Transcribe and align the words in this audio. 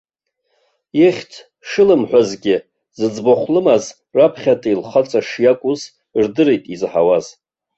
Ихьӡ 1.07 1.31
шылымҳәазгьы, 1.69 2.55
зыӡбахә 2.99 3.47
лымаз 3.53 3.83
раԥхьатәи 4.17 4.79
лхаҵа 4.81 5.19
шиакәыз 5.27 5.81
рдырит 6.23 6.63
изаҳауаз. 6.73 7.25